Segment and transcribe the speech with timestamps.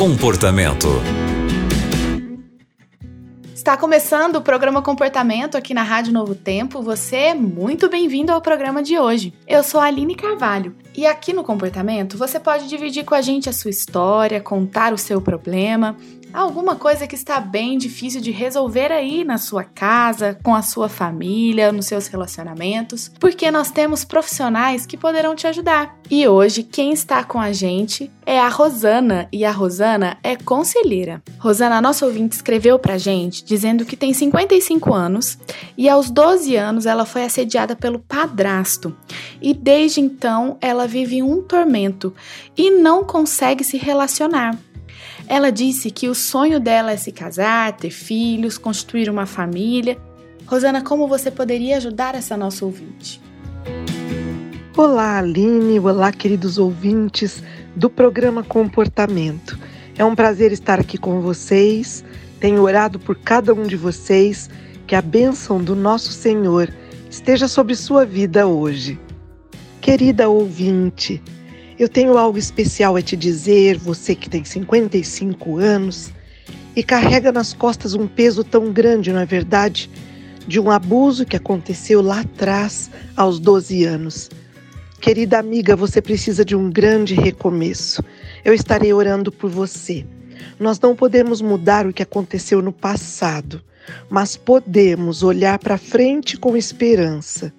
[0.00, 0.88] Comportamento.
[3.54, 6.80] Está começando o programa Comportamento aqui na Rádio Novo Tempo.
[6.80, 9.34] Você é muito bem-vindo ao programa de hoje.
[9.46, 13.50] Eu sou a Aline Carvalho e aqui no Comportamento você pode dividir com a gente
[13.50, 15.94] a sua história, contar o seu problema
[16.32, 20.88] alguma coisa que está bem difícil de resolver aí na sua casa, com a sua
[20.88, 25.96] família, nos seus relacionamentos, porque nós temos profissionais que poderão te ajudar.
[26.10, 31.22] E hoje quem está com a gente é a Rosana, e a Rosana é conselheira.
[31.38, 35.38] Rosana, nossa ouvinte, escreveu pra gente dizendo que tem 55 anos
[35.76, 38.96] e aos 12 anos ela foi assediada pelo padrasto.
[39.40, 42.14] E desde então ela vive um tormento
[42.56, 44.56] e não consegue se relacionar.
[45.26, 49.98] Ela disse que o sonho dela é se casar, ter filhos, construir uma família.
[50.46, 53.20] Rosana, como você poderia ajudar essa nossa ouvinte?
[54.76, 55.78] Olá, Aline.
[55.78, 57.42] Olá, queridos ouvintes
[57.76, 59.58] do programa Comportamento.
[59.96, 62.04] É um prazer estar aqui com vocês.
[62.40, 64.48] Tenho orado por cada um de vocês.
[64.86, 66.72] Que a bênção do nosso Senhor
[67.10, 68.98] esteja sobre sua vida hoje.
[69.80, 71.22] Querida ouvinte,
[71.80, 76.10] eu tenho algo especial a te dizer, você que tem 55 anos
[76.76, 79.90] e carrega nas costas um peso tão grande, não é verdade?
[80.46, 84.28] De um abuso que aconteceu lá atrás, aos 12 anos.
[85.00, 88.04] Querida amiga, você precisa de um grande recomeço.
[88.44, 90.04] Eu estarei orando por você.
[90.58, 93.62] Nós não podemos mudar o que aconteceu no passado,
[94.10, 97.50] mas podemos olhar para frente com esperança,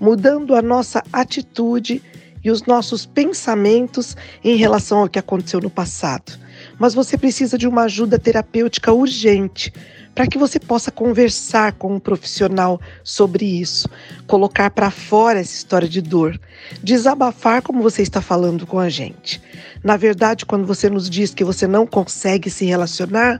[0.00, 2.02] mudando a nossa atitude
[2.46, 6.38] e os nossos pensamentos em relação ao que aconteceu no passado.
[6.78, 9.72] Mas você precisa de uma ajuda terapêutica urgente
[10.16, 13.86] para que você possa conversar com um profissional sobre isso,
[14.26, 16.40] colocar para fora essa história de dor,
[16.82, 19.42] desabafar como você está falando com a gente.
[19.84, 23.38] Na verdade, quando você nos diz que você não consegue se relacionar,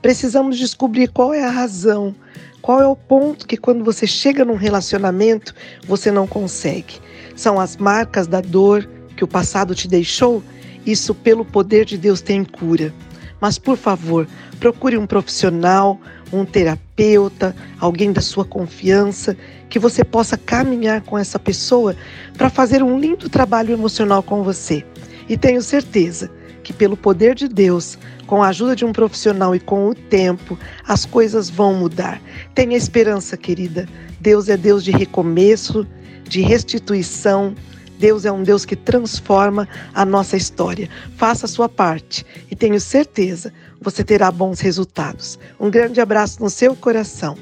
[0.00, 2.14] precisamos descobrir qual é a razão,
[2.62, 5.54] qual é o ponto que quando você chega num relacionamento
[5.86, 6.94] você não consegue.
[7.36, 10.42] São as marcas da dor que o passado te deixou,
[10.86, 12.94] isso pelo poder de Deus tem cura.
[13.40, 14.26] Mas por favor,
[14.58, 16.00] procure um profissional,
[16.32, 19.36] um terapeuta, alguém da sua confiança,
[19.68, 21.96] que você possa caminhar com essa pessoa
[22.36, 24.84] para fazer um lindo trabalho emocional com você.
[25.28, 26.30] E tenho certeza
[26.62, 30.58] que, pelo poder de Deus, com a ajuda de um profissional e com o tempo,
[30.86, 32.20] as coisas vão mudar.
[32.54, 33.88] Tenha esperança, querida.
[34.20, 35.86] Deus é Deus de recomeço,
[36.26, 37.54] de restituição.
[38.04, 40.90] Deus é um Deus que transforma a nossa história.
[41.16, 43.50] Faça a sua parte e tenho certeza
[43.80, 45.38] você terá bons resultados.
[45.58, 47.34] Um grande abraço no seu coração.